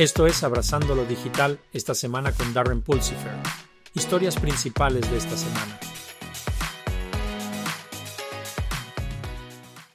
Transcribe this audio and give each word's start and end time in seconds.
Esto 0.00 0.26
es 0.26 0.42
Abrazando 0.42 0.94
lo 0.94 1.04
Digital 1.04 1.60
esta 1.74 1.92
semana 1.94 2.32
con 2.32 2.54
Darren 2.54 2.80
Pulsifer. 2.80 3.34
Historias 3.92 4.40
principales 4.40 5.10
de 5.10 5.18
esta 5.18 5.36
semana. 5.36 5.78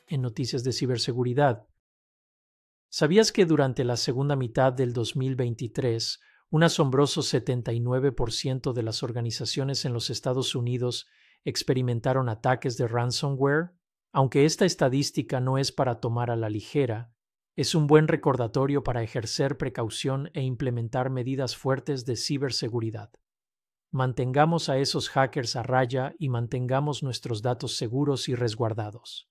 En 0.05 0.21
noticias 0.21 0.63
de 0.63 0.73
ciberseguridad. 0.73 1.65
¿Sabías 2.87 3.31
que 3.31 3.47
durante 3.47 3.83
la 3.83 3.97
segunda 3.97 4.35
mitad 4.35 4.71
del 4.71 4.93
2023, 4.93 6.19
un 6.51 6.61
asombroso 6.61 7.21
79% 7.21 8.73
de 8.73 8.83
las 8.83 9.01
organizaciones 9.01 9.85
en 9.85 9.93
los 9.93 10.11
Estados 10.11 10.53
Unidos 10.53 11.07
experimentaron 11.45 12.29
ataques 12.29 12.77
de 12.77 12.87
ransomware? 12.87 13.71
Aunque 14.11 14.45
esta 14.45 14.65
estadística 14.65 15.39
no 15.39 15.57
es 15.57 15.71
para 15.71 15.99
tomar 15.99 16.29
a 16.29 16.35
la 16.35 16.49
ligera, 16.51 17.14
es 17.55 17.73
un 17.73 17.87
buen 17.87 18.07
recordatorio 18.07 18.83
para 18.83 19.01
ejercer 19.01 19.57
precaución 19.57 20.29
e 20.33 20.41
implementar 20.41 21.09
medidas 21.09 21.55
fuertes 21.55 22.05
de 22.05 22.17
ciberseguridad. 22.17 23.11
Mantengamos 23.91 24.67
a 24.67 24.77
esos 24.77 25.09
hackers 25.09 25.55
a 25.55 25.63
raya 25.63 26.15
y 26.19 26.27
mantengamos 26.27 27.01
nuestros 27.01 27.41
datos 27.41 27.77
seguros 27.77 28.27
y 28.27 28.35
resguardados. 28.35 29.29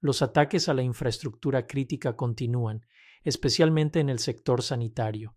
Los 0.00 0.22
ataques 0.22 0.68
a 0.70 0.74
la 0.74 0.82
infraestructura 0.82 1.66
crítica 1.66 2.16
continúan, 2.16 2.86
especialmente 3.22 4.00
en 4.00 4.08
el 4.08 4.18
sector 4.18 4.62
sanitario. 4.62 5.36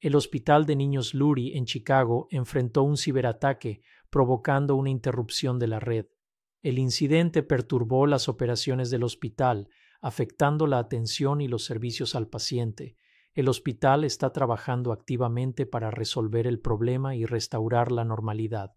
El 0.00 0.14
Hospital 0.14 0.64
de 0.64 0.76
Niños 0.76 1.12
Lurie 1.12 1.58
en 1.58 1.66
Chicago 1.66 2.28
enfrentó 2.30 2.84
un 2.84 2.96
ciberataque 2.96 3.82
provocando 4.08 4.76
una 4.76 4.90
interrupción 4.90 5.58
de 5.58 5.66
la 5.66 5.80
red. 5.80 6.06
El 6.62 6.78
incidente 6.78 7.42
perturbó 7.42 8.06
las 8.06 8.28
operaciones 8.28 8.88
del 8.90 9.02
hospital, 9.02 9.68
afectando 10.00 10.66
la 10.66 10.78
atención 10.78 11.40
y 11.40 11.48
los 11.48 11.64
servicios 11.64 12.14
al 12.14 12.28
paciente. 12.28 12.96
El 13.34 13.48
hospital 13.48 14.04
está 14.04 14.32
trabajando 14.32 14.92
activamente 14.92 15.66
para 15.66 15.90
resolver 15.90 16.46
el 16.46 16.60
problema 16.60 17.14
y 17.14 17.24
restaurar 17.24 17.92
la 17.92 18.04
normalidad. 18.04 18.72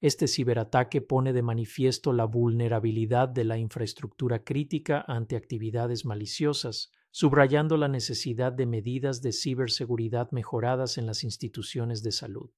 Este 0.00 0.28
ciberataque 0.28 1.00
pone 1.00 1.32
de 1.32 1.42
manifiesto 1.42 2.12
la 2.12 2.24
vulnerabilidad 2.24 3.28
de 3.28 3.44
la 3.44 3.58
infraestructura 3.58 4.44
crítica 4.44 5.04
ante 5.06 5.36
actividades 5.36 6.04
maliciosas, 6.04 6.92
subrayando 7.10 7.78
la 7.78 7.88
necesidad 7.88 8.52
de 8.52 8.66
medidas 8.66 9.22
de 9.22 9.32
ciberseguridad 9.32 10.30
mejoradas 10.32 10.98
en 10.98 11.06
las 11.06 11.24
instituciones 11.24 12.02
de 12.02 12.12
salud. 12.12 12.50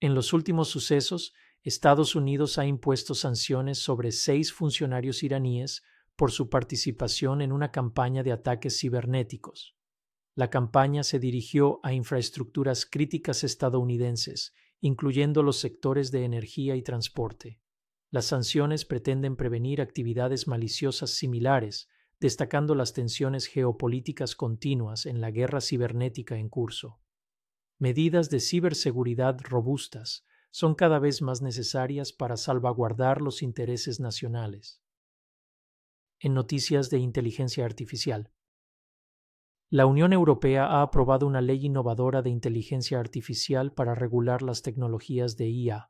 En 0.00 0.14
los 0.14 0.32
últimos 0.32 0.68
sucesos, 0.68 1.32
Estados 1.62 2.14
Unidos 2.14 2.58
ha 2.58 2.66
impuesto 2.66 3.14
sanciones 3.14 3.78
sobre 3.78 4.12
seis 4.12 4.52
funcionarios 4.52 5.22
iraníes 5.22 5.82
por 6.16 6.32
su 6.32 6.48
participación 6.48 7.42
en 7.42 7.52
una 7.52 7.70
campaña 7.70 8.22
de 8.22 8.32
ataques 8.32 8.80
cibernéticos. 8.80 9.76
La 10.34 10.50
campaña 10.50 11.02
se 11.02 11.18
dirigió 11.18 11.80
a 11.82 11.92
infraestructuras 11.92 12.86
críticas 12.86 13.44
estadounidenses, 13.44 14.54
incluyendo 14.80 15.42
los 15.42 15.58
sectores 15.58 16.10
de 16.10 16.24
energía 16.24 16.74
y 16.76 16.82
transporte. 16.82 17.60
Las 18.10 18.26
sanciones 18.26 18.84
pretenden 18.84 19.36
prevenir 19.36 19.80
actividades 19.80 20.48
maliciosas 20.48 21.10
similares, 21.10 21.88
destacando 22.18 22.74
las 22.74 22.94
tensiones 22.94 23.46
geopolíticas 23.46 24.34
continuas 24.34 25.04
en 25.04 25.20
la 25.20 25.30
guerra 25.30 25.60
cibernética 25.60 26.36
en 26.36 26.48
curso. 26.48 27.00
Medidas 27.78 28.30
de 28.30 28.40
ciberseguridad 28.40 29.38
robustas 29.42 30.24
son 30.50 30.74
cada 30.74 30.98
vez 30.98 31.20
más 31.20 31.42
necesarias 31.42 32.12
para 32.14 32.38
salvaguardar 32.38 33.20
los 33.20 33.42
intereses 33.42 34.00
nacionales 34.00 34.80
en 36.20 36.34
noticias 36.34 36.90
de 36.90 36.98
inteligencia 36.98 37.64
artificial. 37.64 38.30
La 39.68 39.86
Unión 39.86 40.12
Europea 40.12 40.66
ha 40.66 40.82
aprobado 40.82 41.26
una 41.26 41.40
ley 41.40 41.66
innovadora 41.66 42.22
de 42.22 42.30
inteligencia 42.30 43.00
artificial 43.00 43.72
para 43.72 43.94
regular 43.94 44.42
las 44.42 44.62
tecnologías 44.62 45.36
de 45.36 45.48
IA. 45.48 45.88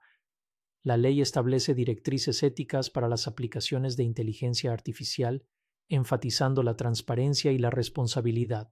La 0.82 0.97
ley 0.97 1.20
establece 1.20 1.75
directrices 1.75 2.42
éticas 2.42 2.91
para 2.91 3.09
las 3.09 3.26
aplicaciones 3.26 3.97
de 3.97 4.04
inteligencia 4.04 4.72
artificial, 4.72 5.44
enfatizando 5.88 6.62
la 6.62 6.76
transparencia 6.76 7.53
y 7.53 7.59
la 7.59 7.70
responsabilidad. 7.70 8.70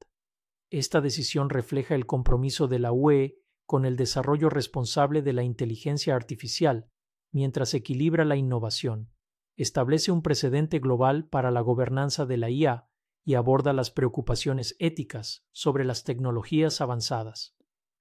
Esta 0.71 1.01
decisión 1.01 1.51
refleja 1.51 1.95
el 1.95 2.07
compromiso 2.07 2.67
de 2.67 2.79
la 2.79 2.93
UE 2.93 3.37
con 3.67 3.85
el 3.85 3.97
desarrollo 3.97 4.49
responsable 4.49 5.23
de 5.23 5.33
la 5.35 5.43
inteligencia 5.43 6.17
artificial, 6.17 6.89
mientras 7.31 7.75
equilibra 7.75 8.25
la 8.25 8.37
innovación 8.37 9.14
establece 9.57 10.11
un 10.11 10.23
precedente 10.23 10.79
global 10.79 11.27
para 11.29 11.51
la 11.51 11.61
gobernanza 11.61 12.27
de 12.27 12.37
la 12.37 12.51
IA 12.51 12.89
y 13.25 13.35
aborda 13.35 13.73
las 13.73 13.91
preocupaciones 13.91 14.77
éticas 14.79 15.47
sobre 15.53 15.85
las 15.85 16.05
tecnologías 16.05 16.81
avanzadas. 16.81 17.57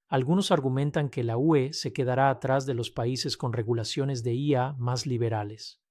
Algunos 0.07 0.51
argumentan 0.51 1.09
que 1.09 1.23
la 1.23 1.37
UE 1.37 1.73
se 1.73 1.93
quedará 1.93 2.29
atrás 2.29 2.65
de 2.65 2.73
los 2.73 2.91
países 2.91 3.37
con 3.37 3.53
regulaciones 3.53 4.23
de 4.23 4.33
IA 4.33 4.75
más 4.77 5.07
liberales. 5.07 5.81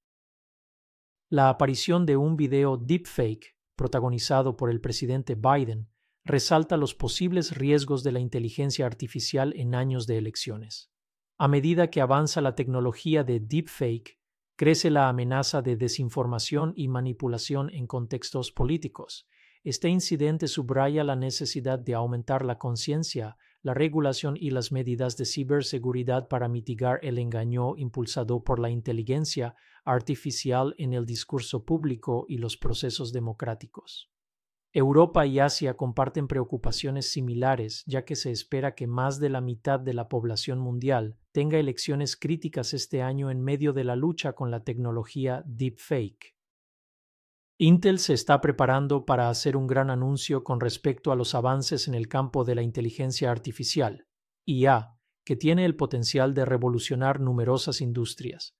La 1.28 1.48
aparición 1.48 2.04
de 2.06 2.16
un 2.16 2.36
video 2.36 2.76
deepfake 2.76 3.56
protagonizado 3.74 4.56
por 4.56 4.70
el 4.70 4.80
presidente 4.80 5.34
Biden 5.34 5.88
resalta 6.24 6.76
los 6.76 6.94
posibles 6.94 7.56
riesgos 7.56 8.04
de 8.04 8.12
la 8.12 8.20
inteligencia 8.20 8.86
artificial 8.86 9.54
en 9.56 9.74
años 9.74 10.06
de 10.06 10.18
elecciones. 10.18 10.92
A 11.38 11.48
medida 11.48 11.90
que 11.90 12.00
avanza 12.00 12.40
la 12.40 12.54
tecnología 12.54 13.24
de 13.24 13.40
deepfake, 13.40 14.20
crece 14.56 14.90
la 14.90 15.08
amenaza 15.08 15.62
de 15.62 15.76
desinformación 15.76 16.72
y 16.76 16.88
manipulación 16.88 17.70
en 17.70 17.86
contextos 17.86 18.52
políticos. 18.52 19.26
Este 19.64 19.88
incidente 19.88 20.48
subraya 20.48 21.04
la 21.04 21.16
necesidad 21.16 21.78
de 21.78 21.94
aumentar 21.94 22.44
la 22.44 22.58
conciencia, 22.58 23.36
la 23.62 23.74
regulación 23.74 24.36
y 24.36 24.50
las 24.50 24.72
medidas 24.72 25.16
de 25.16 25.24
ciberseguridad 25.24 26.28
para 26.28 26.48
mitigar 26.48 26.98
el 27.02 27.18
engaño 27.18 27.76
impulsado 27.76 28.42
por 28.42 28.58
la 28.58 28.70
inteligencia 28.70 29.54
artificial 29.84 30.74
en 30.78 30.92
el 30.92 31.06
discurso 31.06 31.64
público 31.64 32.26
y 32.28 32.38
los 32.38 32.56
procesos 32.56 33.12
democráticos. 33.12 34.10
Europa 34.72 35.26
y 35.26 35.38
Asia 35.38 35.76
comparten 35.76 36.26
preocupaciones 36.26 37.10
similares, 37.10 37.84
ya 37.86 38.04
que 38.04 38.16
se 38.16 38.30
espera 38.30 38.74
que 38.74 38.86
más 38.86 39.20
de 39.20 39.28
la 39.28 39.40
mitad 39.40 39.78
de 39.78 39.94
la 39.94 40.08
población 40.08 40.58
mundial 40.58 41.18
tenga 41.32 41.58
elecciones 41.58 42.16
críticas 42.16 42.74
este 42.74 43.02
año 43.02 43.30
en 43.30 43.42
medio 43.42 43.72
de 43.72 43.84
la 43.84 43.96
lucha 43.96 44.34
con 44.34 44.50
la 44.50 44.64
tecnología 44.64 45.42
deepfake. 45.46 46.36
Intel 47.58 47.98
se 47.98 48.12
está 48.12 48.40
preparando 48.40 49.04
para 49.06 49.28
hacer 49.28 49.56
un 49.56 49.66
gran 49.66 49.90
anuncio 49.90 50.44
con 50.44 50.60
respecto 50.60 51.12
a 51.12 51.16
los 51.16 51.34
avances 51.34 51.88
en 51.88 51.94
el 51.94 52.08
campo 52.08 52.44
de 52.44 52.54
la 52.54 52.62
inteligencia 52.62 53.30
artificial, 53.30 54.06
IA, 54.46 54.98
que 55.24 55.36
tiene 55.36 55.64
el 55.64 55.76
potencial 55.76 56.34
de 56.34 56.44
revolucionar 56.44 57.20
numerosas 57.20 57.80
industrias. 57.80 58.56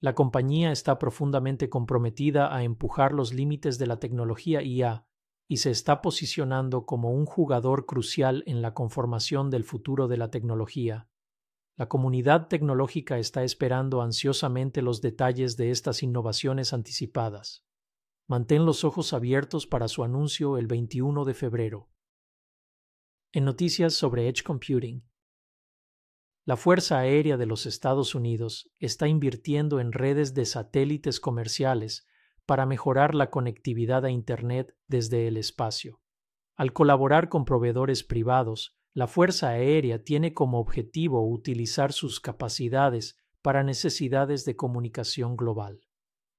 La 0.00 0.14
compañía 0.14 0.72
está 0.72 0.98
profundamente 0.98 1.68
comprometida 1.68 2.54
a 2.54 2.62
empujar 2.62 3.12
los 3.12 3.32
límites 3.34 3.78
de 3.78 3.86
la 3.86 3.98
tecnología 3.98 4.62
IA 4.62 5.06
y 5.48 5.58
se 5.58 5.70
está 5.70 6.02
posicionando 6.02 6.86
como 6.86 7.12
un 7.12 7.24
jugador 7.24 7.86
crucial 7.86 8.42
en 8.46 8.62
la 8.62 8.74
conformación 8.74 9.50
del 9.50 9.64
futuro 9.64 10.08
de 10.08 10.16
la 10.16 10.30
tecnología. 10.30 11.08
La 11.78 11.88
comunidad 11.88 12.48
tecnológica 12.48 13.18
está 13.18 13.44
esperando 13.44 14.00
ansiosamente 14.00 14.80
los 14.80 15.02
detalles 15.02 15.58
de 15.58 15.70
estas 15.70 16.02
innovaciones 16.02 16.72
anticipadas. 16.72 17.66
Mantén 18.26 18.64
los 18.64 18.82
ojos 18.82 19.12
abiertos 19.12 19.66
para 19.66 19.86
su 19.88 20.02
anuncio 20.02 20.56
el 20.56 20.66
21 20.66 21.26
de 21.26 21.34
febrero. 21.34 21.90
En 23.32 23.44
noticias 23.44 23.92
sobre 23.92 24.26
Edge 24.26 24.42
Computing. 24.42 25.06
La 26.46 26.56
Fuerza 26.56 26.98
Aérea 26.98 27.36
de 27.36 27.44
los 27.44 27.66
Estados 27.66 28.14
Unidos 28.14 28.70
está 28.78 29.06
invirtiendo 29.06 29.78
en 29.78 29.92
redes 29.92 30.32
de 30.32 30.46
satélites 30.46 31.20
comerciales 31.20 32.06
para 32.46 32.64
mejorar 32.64 33.14
la 33.14 33.30
conectividad 33.30 34.04
a 34.06 34.10
Internet 34.10 34.74
desde 34.86 35.28
el 35.28 35.36
espacio. 35.36 36.00
Al 36.56 36.72
colaborar 36.72 37.28
con 37.28 37.44
proveedores 37.44 38.02
privados, 38.02 38.78
la 38.96 39.06
Fuerza 39.06 39.50
Aérea 39.50 40.02
tiene 40.02 40.32
como 40.32 40.58
objetivo 40.58 41.28
utilizar 41.28 41.92
sus 41.92 42.18
capacidades 42.18 43.18
para 43.42 43.62
necesidades 43.62 44.46
de 44.46 44.56
comunicación 44.56 45.36
global. 45.36 45.82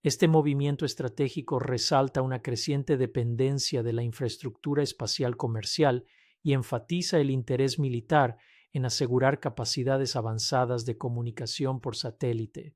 Este 0.01 0.27
movimiento 0.27 0.83
estratégico 0.83 1.59
resalta 1.59 2.23
una 2.23 2.41
creciente 2.41 2.97
dependencia 2.97 3.83
de 3.83 3.93
la 3.93 4.01
infraestructura 4.01 4.81
espacial 4.81 5.37
comercial 5.37 6.05
y 6.41 6.53
enfatiza 6.53 7.19
el 7.19 7.29
interés 7.29 7.77
militar 7.77 8.37
en 8.73 8.85
asegurar 8.85 9.39
capacidades 9.39 10.15
avanzadas 10.15 10.83
de 10.83 10.97
comunicación 10.97 11.79
por 11.79 11.95
satélite. 11.95 12.73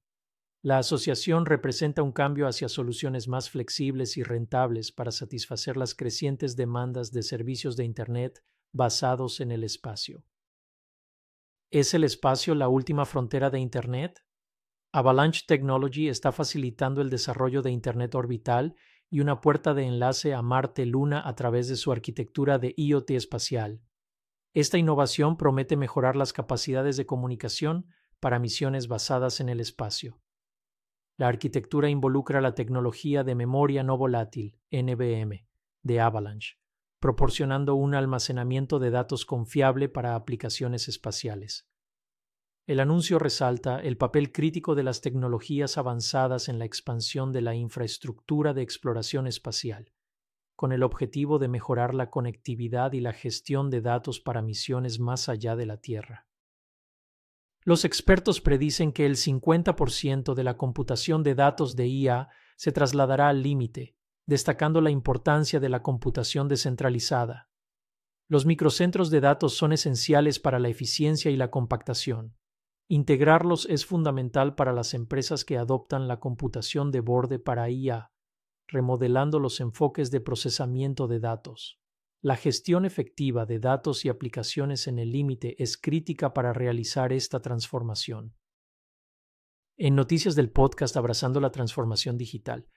La 0.62 0.78
asociación 0.78 1.48
representa 1.48 2.04
un 2.04 2.12
cambio 2.12 2.45
hacia 2.45 2.69
soluciones 2.69 3.28
más 3.28 3.50
flexibles 3.50 4.16
y 4.16 4.22
rentables 4.22 4.92
para 4.92 5.10
satisfacer 5.10 5.75
las 5.75 5.95
crecientes 5.95 6.56
demandas 6.56 7.12
de 7.12 7.24
servicios 7.24 7.75
de 7.78 7.86
Internet 7.86 8.44
basados 8.71 9.39
en 9.39 9.51
el 9.51 9.63
espacio. 9.63 10.23
¿Es 11.69 11.94
el 11.94 12.03
espacio 12.03 12.56
la 12.56 12.68
última 12.68 13.06
frontera 13.06 13.50
de 13.50 13.59
Internet? 13.59 14.23
Avalanche 14.94 15.44
Technology 15.47 16.09
está 16.09 16.31
facilitando 16.31 17.01
el 17.01 17.09
desarrollo 17.09 17.62
de 17.62 17.71
Internet 17.71 18.13
orbital 18.15 18.75
y 19.09 19.21
una 19.21 19.39
puerta 19.39 19.73
de 19.73 19.85
enlace 19.85 20.33
a 20.33 20.41
Marte-Luna 20.41 21.25
a 21.25 21.35
través 21.35 21.68
de 21.68 21.75
su 21.75 21.91
arquitectura 21.91 22.59
de 22.59 22.73
IoT 22.75 23.12
espacial. 23.12 23.81
Esta 24.53 24.77
innovación 24.77 25.38
promete 25.38 25.77
mejorar 25.77 26.15
las 26.15 26.33
capacidades 26.33 26.97
de 26.97 27.06
comunicación 27.06 27.88
para 28.19 28.39
misiones 28.39 28.88
basadas 28.88 29.39
en 29.39 29.50
el 29.50 29.59
espacio. 29.62 30.21
La 31.18 31.27
arquitectura 31.27 31.89
involucra 31.89 32.41
la 32.41 32.56
tecnología 32.56 33.23
de 33.23 33.35
memoria 33.35 33.83
no 33.83 33.97
volátil, 33.97 34.57
NVM, 34.71 35.45
de 35.83 36.00
Avalanche, 36.00 36.57
proporcionando 37.01 37.74
un 37.74 37.95
almacenamiento 37.95 38.77
de 38.77 38.92
datos 38.92 39.25
confiable 39.25 39.89
para 39.89 40.13
aplicaciones 40.13 40.88
espaciales. 40.88 41.68
El 42.68 42.80
anuncio 42.80 43.18
resalta 43.18 43.80
el 43.80 43.98
papel 43.98 44.31
crítico 44.31 44.75
de 44.75 44.83
las 44.83 45.01
tecnologías 45.01 45.80
avanzadas 45.80 46.48
en 46.48 46.59
la 46.59 46.65
expansión 46.65 47.31
de 47.31 47.42
la 47.42 47.56
infraestructura 47.56 48.53
de 48.53 48.62
exploración 48.62 49.25
espacial, 49.25 49.92
con 50.56 50.71
el 50.71 50.83
objetivo 50.83 51.39
de 51.39 51.48
mejorar 51.48 51.95
la 51.95 52.12
conectividad 52.12 52.94
y 52.94 53.00
la 53.00 53.13
gestión 53.13 53.71
de 53.71 53.81
datos 53.81 54.19
para 54.19 54.44
misiones 54.44 55.00
más 55.00 55.27
allá 55.27 55.56
de 55.56 55.65
la 55.65 55.77
Tierra. 55.77 56.27
Los 57.63 57.83
expertos 57.83 58.42
predicen 58.42 58.92
que 58.92 59.07
el 59.07 59.15
50% 59.15 60.36
de 60.36 60.44
la 60.44 60.56
computación 60.56 61.24
de 61.24 61.33
datos 61.33 61.75
de 61.75 61.88
IA 61.88 62.30
se 62.57 62.71
trasladará 62.71 63.30
al 63.30 63.42
límite, 63.42 63.95
destacando 64.25 64.81
la 64.81 64.91
importancia 64.91 65.59
de 65.59 65.69
la 65.69 65.81
computación 65.81 66.47
descentralizada. 66.47 67.50
Los 68.27 68.45
microcentros 68.45 69.09
de 69.09 69.19
datos 69.19 69.56
son 69.56 69.73
esenciales 69.73 70.39
para 70.39 70.59
la 70.59 70.69
eficiencia 70.69 71.31
y 71.31 71.35
la 71.35 71.51
compactación. 71.51 72.38
Integrarlos 72.88 73.65
es 73.68 73.85
fundamental 73.85 74.56
para 74.56 74.73
las 74.73 74.94
empresas 74.94 75.45
que 75.45 75.57
adoptan 75.57 76.07
la 76.07 76.19
computación 76.19 76.91
de 76.91 77.00
borde 77.00 77.39
para 77.39 77.69
IA, 77.69 78.12
remodelando 78.68 79.39
los 79.39 79.59
enfoques 79.59 80.12
de 80.12 80.21
procesamiento 80.21 81.07
de 81.07 81.19
datos. 81.19 81.79
La 82.21 82.35
gestión 82.35 82.85
efectiva 82.85 83.45
de 83.45 83.59
datos 83.59 84.06
y 84.06 84.09
aplicaciones 84.09 84.88
en 84.88 85.00
el 85.00 85.12
límite 85.12 85.62
es 85.62 85.75
crítica 85.75 86.33
para 86.33 86.53
realizar 86.53 87.12
esta 87.13 87.41
transformación. 87.41 88.35
En 89.77 89.95
noticias 89.95 90.35
del 90.35 90.51
podcast 90.51 90.95
Abrazando 90.97 91.39
la 91.39 91.51
Transformación 91.51 92.18
Digital. 92.18 92.68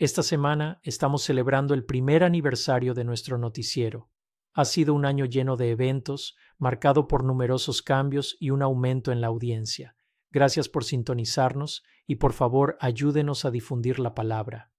Esta 0.00 0.22
semana 0.22 0.80
estamos 0.82 1.24
celebrando 1.24 1.74
el 1.74 1.84
primer 1.84 2.24
aniversario 2.24 2.94
de 2.94 3.04
nuestro 3.04 3.36
noticiero. 3.36 4.08
Ha 4.54 4.64
sido 4.64 4.94
un 4.94 5.04
año 5.04 5.26
lleno 5.26 5.58
de 5.58 5.72
eventos, 5.72 6.38
marcado 6.56 7.06
por 7.06 7.22
numerosos 7.22 7.82
cambios 7.82 8.34
y 8.40 8.48
un 8.48 8.62
aumento 8.62 9.12
en 9.12 9.20
la 9.20 9.26
audiencia. 9.26 9.96
Gracias 10.30 10.70
por 10.70 10.84
sintonizarnos 10.84 11.82
y 12.06 12.14
por 12.14 12.32
favor 12.32 12.78
ayúdenos 12.80 13.44
a 13.44 13.50
difundir 13.50 13.98
la 13.98 14.14
palabra. 14.14 14.72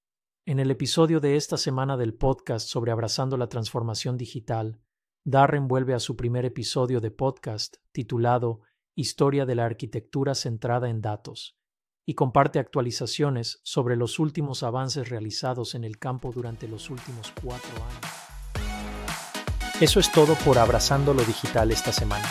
En 0.47 0.59
el 0.59 0.71
episodio 0.71 1.19
de 1.19 1.35
esta 1.35 1.57
semana 1.57 1.97
del 1.97 2.15
podcast 2.15 2.67
sobre 2.67 2.91
abrazando 2.91 3.37
la 3.37 3.47
transformación 3.47 4.17
digital, 4.17 4.81
Darren 5.23 5.67
vuelve 5.67 5.93
a 5.93 5.99
su 5.99 6.15
primer 6.15 6.45
episodio 6.45 6.99
de 6.99 7.11
podcast 7.11 7.75
titulado 7.91 8.61
Historia 8.95 9.45
de 9.45 9.53
la 9.53 9.65
arquitectura 9.65 10.33
centrada 10.33 10.89
en 10.89 10.99
datos 10.99 11.60
y 12.05 12.15
comparte 12.15 12.59
actualizaciones 12.59 13.59
sobre 13.63 13.95
los 13.95 14.19
últimos 14.19 14.63
avances 14.63 15.09
realizados 15.09 15.75
en 15.75 15.83
el 15.83 15.97
campo 15.97 16.31
durante 16.33 16.67
los 16.67 16.89
últimos 16.89 17.31
cuatro 17.41 17.71
años. 17.75 18.21
Eso 19.79 19.99
es 19.99 20.11
todo 20.11 20.35
por 20.35 20.59
Abrazando 20.59 21.13
lo 21.13 21.23
Digital 21.23 21.71
esta 21.71 21.91
semana. 21.91 22.27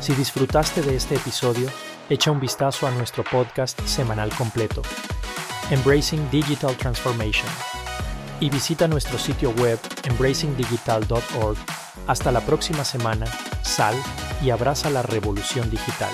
Si 0.00 0.14
disfrutaste 0.14 0.82
de 0.82 0.96
este 0.96 1.16
episodio, 1.16 1.68
echa 2.08 2.30
un 2.30 2.40
vistazo 2.40 2.86
a 2.86 2.90
nuestro 2.90 3.24
podcast 3.24 3.80
semanal 3.82 4.30
completo, 4.36 4.82
Embracing 5.70 6.30
Digital 6.30 6.76
Transformation, 6.76 7.50
y 8.40 8.50
visita 8.50 8.88
nuestro 8.88 9.18
sitio 9.18 9.50
web 9.52 9.78
embracingdigital.org. 10.04 11.58
Hasta 12.06 12.32
la 12.32 12.40
próxima 12.40 12.84
semana, 12.84 13.26
sal 13.62 13.94
y 14.42 14.50
abraza 14.50 14.90
la 14.90 15.02
revolución 15.02 15.70
digital. 15.70 16.10